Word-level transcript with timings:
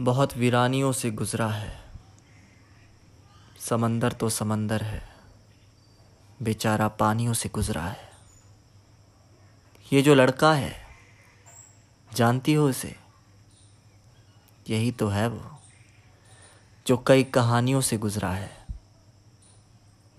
बहुत 0.00 0.36
वीरानियों 0.36 0.92
से 0.92 1.10
गुज़रा 1.10 1.48
है। 1.48 1.84
समंदर 3.60 4.12
तो 4.12 4.28
समंदर 4.28 4.82
है। 4.82 5.08
बेचारा 6.42 6.88
पानियों 6.88 7.34
से 7.34 7.48
गुज़रा 7.48 7.82
है। 7.82 8.10
ये 9.92 10.02
जो 10.02 10.14
लड़का 10.14 10.54
है, 10.54 10.86
जानती 12.14 12.54
हो 12.54 12.68
उसे? 12.68 12.96
यही 14.70 14.92
तो 14.92 15.08
है 15.08 15.28
वो, 15.28 15.58
जो 16.86 16.96
कई 16.96 17.24
कहानियों 17.24 17.80
से 17.80 17.98
गुज़रा 17.98 18.30
है। 18.30 18.66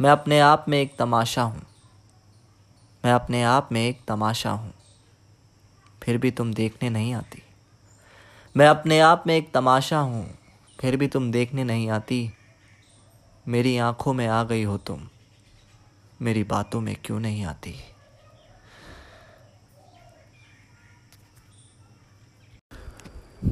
मैं 0.01 0.09
अपने 0.09 0.39
आप 0.39 0.65
में 0.69 0.81
एक 0.81 0.97
तमाशा 0.97 1.41
हूँ। 1.41 1.63
मैं 3.05 3.13
अपने 3.13 3.43
आप 3.43 3.69
में 3.71 3.81
एक 3.81 4.05
तमाशा 4.07 4.51
हूँ। 4.51 4.73
फिर 6.03 6.17
भी 6.17 6.31
तुम 6.31 6.53
देखने 6.53 6.89
नहीं 6.89 7.13
आती। 7.13 7.43
मैं 8.57 8.67
अपने 8.67 8.99
आप 8.99 9.23
में 9.27 9.37
एक 9.37 9.51
तमाशा 9.53 9.99
हूँ। 9.99 10.37
फिर 10.79 10.97
भी 10.97 11.07
तुम 11.07 11.31
देखने 11.31 11.63
नहीं 11.63 11.89
आती। 11.89 12.33
मेरी 13.47 13.77
आँखों 13.77 14.13
में 14.13 14.27
आ 14.27 14.43
गई 14.43 14.63
हो 14.63 14.77
तुम। 14.77 15.07
मेरी 16.21 16.43
बातों 16.43 16.81
में 16.81 16.95
क्यों 17.03 17.19
नहीं 17.19 17.45
आती? 17.45 17.75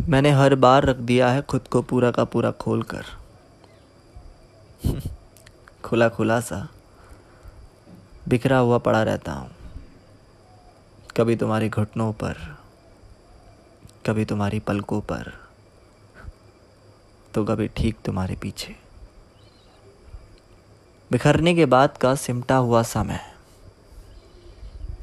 मैंने 0.10 0.32
हर 0.32 0.56
बार 0.56 0.84
रख 0.84 0.96
दिया 0.96 1.30
है 1.30 1.42
खुद 1.42 1.68
को 1.68 1.82
पूरा 1.82 2.12
का 2.12 2.24
पूरा 2.24 2.52
खोल 2.52 2.84
कर 2.84 3.06
खुला 5.84 6.10
खुला 6.10 6.40
सा, 6.40 6.70
बिखरा 8.28 8.58
हुआ 8.58 8.78
पड़ा 8.78 9.04
रहता 9.04 9.32
हूँ। 9.32 9.52
कभी 11.18 11.36
तुम्हारी 11.36 11.70
घुटनों 11.70 12.14
पर 12.14 12.65
कभी 14.06 14.26
तुम्हारी 14.26 14.60
पलकों 14.60 15.00
पर 15.02 15.32
तो 17.34 17.44
कभी 17.46 17.68
ठीक 17.68 17.98
तुम्हारे 18.06 18.36
पीछे। 18.36 18.76
बिखरने 21.12 21.54
के 21.56 21.66
बाद 21.66 21.98
का 21.98 22.14
सिमटा 22.16 22.56
हुआ 22.56 22.82
समय 22.84 23.20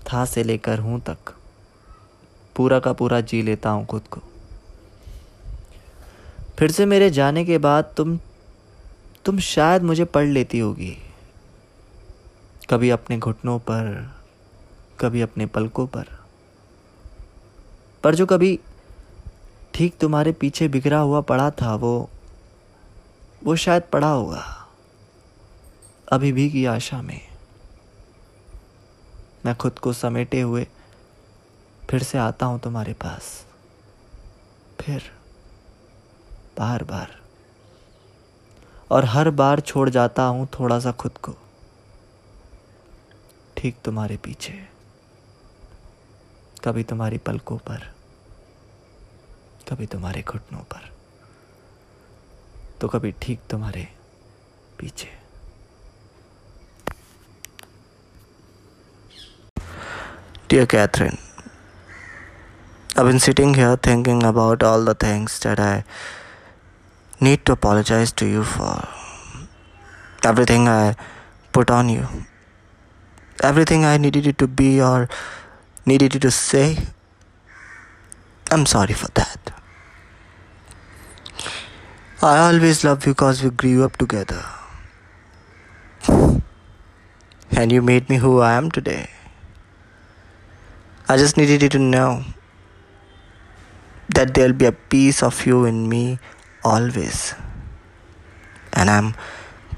था 0.07 0.25
से 0.25 0.43
लेकर 0.43 0.79
हूँ 0.79 1.01
तक, 1.01 1.35
पूरा 2.57 2.81
का 2.81 2.93
पूरा 2.93 3.21
जी 3.21 3.43
लेता 3.43 3.71
हूँ 3.71 3.87
खुद 3.87 4.03
को। 4.03 4.21
फिर 6.59 6.71
से 6.71 6.87
मेरे 6.87 7.11
जाने 7.11 7.45
के 7.45 7.59
बाद 7.59 7.93
तुम 7.97 8.19
तुम 9.25 9.39
शायद 9.39 9.83
मुझे 9.83 10.05
पढ़ 10.05 10.27
लेती 10.27 10.59
होगी। 10.59 10.97
कभी 12.71 12.91
अपने 12.91 13.19
घुटनों 13.19 13.59
पर, 13.59 14.11
कभी 15.01 15.21
अपने 15.21 15.47
पलकों 15.47 15.87
पर। 15.87 16.19
पर 18.05 18.15
जो 18.15 18.27
कभी 18.27 18.59
ठीक 19.75 19.97
तुम्हारे 20.01 20.33
पीछे 20.33 20.69
बिखरा 20.69 20.99
हुआ 20.99 21.21
पड़ा 21.21 21.51
था, 21.53 21.75
वो 21.75 22.09
वो 23.43 23.55
शायद 23.57 23.83
पड़ा 23.83 24.09
होगा, 24.09 24.43
अभी 26.09 26.33
भी 26.33 26.49
की 26.51 26.65
आशा 26.67 27.01
में। 27.03 27.21
मैं 29.47 29.55
खुद 29.55 29.79
को 29.79 29.93
समेटे 29.93 30.41
हुए 30.41 30.67
फिर 31.83 32.03
से 32.03 32.19
आता 32.19 32.47
हूँ 32.47 32.61
तुम्हारे 32.61 32.93
पास, 32.95 33.31
फिर 34.81 35.11
बार 36.59 36.85
बार। 36.85 37.17
और 38.91 39.05
हर 39.05 39.31
बार 39.33 39.61
छोड़ 39.63 39.89
जाता 39.91 40.23
हूँ 40.25 40.47
थोड़ा 40.59 40.79
सा 40.81 40.93
खुद 40.95 41.19
को, 41.19 41.35
ठीक 43.57 43.77
तुम्हारे 43.85 44.17
पीछे, 44.17 44.53
कभी 46.65 46.83
तुम्हारी 46.85 47.19
पलकों 47.19 47.59
पर। 47.61 47.91
कभी 49.73 49.87
तुम्हारे 49.87 50.23
घुटनों 50.29 50.61
पर 50.73 50.89
तो 52.81 52.89
कभी 52.89 53.13
ठीक 53.23 53.41
तुम्हारे 53.51 53.87
पीछे। 54.79 55.09
Dear 60.51 60.67
Catherine 60.67 61.17
I 62.99 63.05
been 63.05 63.19
sitting 63.19 63.55
here 63.57 63.77
thinking 63.87 64.23
about 64.23 64.63
all 64.63 64.85
the 64.87 64.97
things 65.03 65.43
that 65.47 65.61
I 65.61 65.81
need 67.23 67.45
to 67.45 67.55
apologise 67.55 68.15
to 68.15 68.27
you 68.27 68.45
for 68.45 70.29
everything 70.29 70.69
I 70.69 70.93
put 71.55 71.71
on 71.71 71.91
you 71.91 72.07
everything 73.45 73.85
I 73.85 73.99
needed 73.99 74.27
you 74.27 74.33
to 74.39 74.47
be 74.61 74.79
or 74.91 75.09
needed 75.87 76.15
you 76.15 76.21
to 76.21 76.31
say 76.43 76.65
I 76.67 78.59
am 78.59 78.65
sorry 78.75 78.95
for 78.95 79.11
that 79.19 79.51
I 82.25 82.39
always 82.39 82.85
loved 82.85 83.05
you 83.05 83.15
because 83.15 83.43
we 83.43 83.51
grew 83.51 83.83
up 83.83 83.97
together. 83.97 84.45
And 87.51 87.73
you 87.73 87.83
made 87.83 88.09
me 88.09 88.19
who 88.19 88.39
I 88.39 88.53
am 88.53 88.71
today. 88.71 89.11
I 91.09 91.17
just 91.17 91.37
needed 91.37 91.63
you 91.63 91.69
to 91.71 91.81
know 91.81 92.25
that 94.15 94.35
there'll 94.35 94.53
be 94.53 94.67
a 94.67 94.71
piece 94.73 95.21
of 95.21 95.45
you 95.45 95.65
in 95.65 95.89
me 95.89 96.21
always. 96.63 97.35
And 98.73 98.89
I'm 98.89 99.17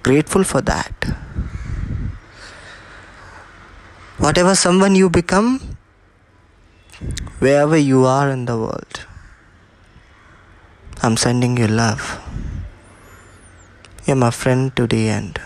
grateful 0.03 0.44
for 0.44 0.60
that. 0.60 0.93
Whatever 4.19 4.54
someone 4.54 4.94
you 4.94 5.09
become, 5.09 5.78
wherever 7.38 7.78
you 7.78 8.04
are 8.04 8.28
in 8.28 8.44
the 8.44 8.59
world. 8.59 9.06
I'm 11.03 11.16
sending 11.16 11.56
you 11.56 11.69
love. 11.69 12.21
You're 14.06 14.16
my 14.16 14.31
friend 14.31 14.75
to 14.76 14.87
the 14.87 15.09
end. 15.09 15.41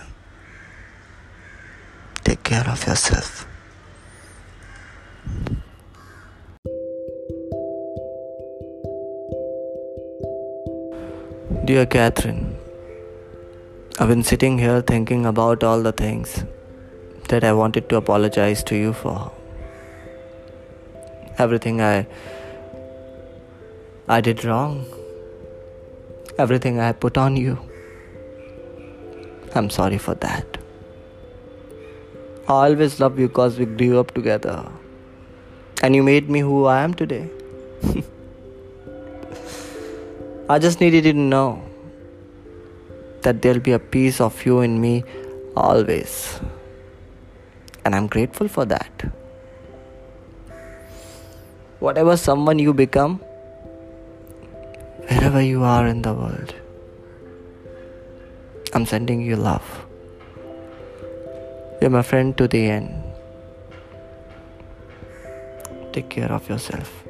Take 2.25 2.43
care 2.43 2.65
of 2.69 2.87
yourself. 2.87 3.47
Dear 11.65 11.87
Catherine, 11.87 12.57
I've 14.01 14.09
been 14.09 14.23
sitting 14.23 14.59
here 14.59 14.81
thinking 14.81 15.25
about 15.27 15.63
all 15.63 15.83
the 15.83 15.93
things 15.93 16.45
that 17.29 17.45
I 17.45 17.53
wanted 17.53 17.89
to 17.91 17.97
apologize 17.97 18.63
to 18.65 18.77
you 18.77 18.93
for. 18.93 19.33
Everything 21.39 21.81
I 21.81 22.07
I 24.09 24.21
did 24.21 24.45
wrong 24.45 24.87
everything 26.39 26.79
I 26.79 26.93
put 26.93 27.19
on 27.19 27.37
you. 27.37 27.59
I'm 29.55 29.71
sorry 29.71 29.99
for 29.99 30.15
that. 30.17 30.59
I 32.49 32.53
always 32.53 32.99
loved 33.01 33.19
you 33.19 33.29
because 33.29 33.59
we 33.59 33.67
grew 33.67 33.99
up 34.01 34.13
together. 34.15 34.67
And 35.83 35.95
you 35.95 36.03
made 36.03 36.31
me 36.31 36.41
who 36.41 36.65
I 36.65 36.83
am 36.83 36.95
today. 36.95 37.29
I 40.49 40.59
just 40.59 40.81
needed 40.81 41.05
you 41.05 41.13
to 41.13 41.19
know 41.19 41.63
that 43.23 43.43
there'll 43.43 43.61
be 43.61 43.73
a 43.73 43.79
piece 43.79 44.21
of 44.21 44.47
you 44.47 44.61
in 44.61 44.81
me 44.81 45.05
always. 45.57 46.41
And 47.85 47.95
I'm 47.95 48.07
grateful 48.07 48.49
for 48.49 48.65
that. 48.65 49.13
Whatever 51.81 52.17
someone 52.17 52.59
you 52.59 52.73
become, 52.73 53.19
wherever 55.09 55.43
you 55.43 55.63
are 55.65 55.87
in 55.87 56.03
the 56.03 56.15
world. 56.15 56.55
I'm 58.75 58.87
sending 58.87 59.21
you 59.21 59.37
love. 59.37 59.87
You're 61.81 61.91
my 61.91 62.03
friend 62.03 62.37
to 62.37 62.49
the 62.49 62.71
end. 62.71 63.05
Take 65.93 66.11
care 66.11 66.31
of 66.33 66.49
yourself. 66.49 67.05